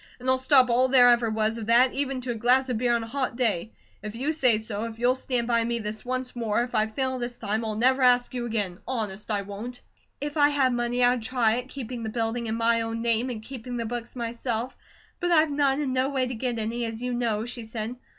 [0.19, 2.95] "And I'll stop all there ever was of that, even to a glass of beer
[2.95, 6.35] on a hot day; if you say so, if you'll stand by me this once
[6.35, 9.79] more, if I fail this time, I'll never ask you again; honest, I won't."
[10.19, 13.43] "If I had money, I'd try it, keeping the building in my own name and
[13.43, 14.75] keeping the books myself;
[15.19, 17.95] but I've none, and no way to get any, as you know," she said.